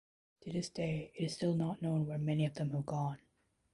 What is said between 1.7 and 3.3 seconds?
known where many of them have gone.